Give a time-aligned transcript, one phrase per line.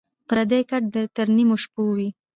[0.13, 0.83] ـ پردى کټ
[1.15, 2.09] تر نيمو شپو وي.